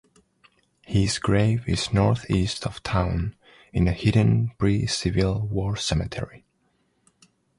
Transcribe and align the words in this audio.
His 0.87 1.19
grave 1.19 1.69
is 1.69 1.93
northeast 1.93 2.65
of 2.65 2.81
town 2.81 3.35
in 3.71 3.87
a 3.87 3.91
hidden 3.91 4.49
pre-Civil 4.57 5.45
War 5.49 5.75
cemetery. 5.75 6.43